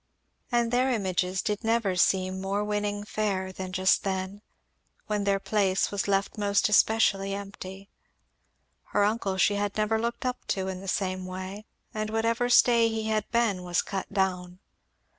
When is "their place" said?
5.25-5.91